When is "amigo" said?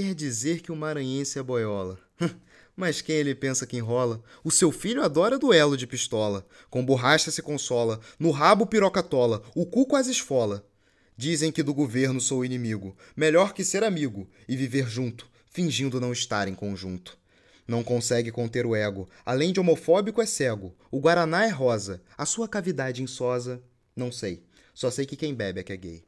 13.82-14.30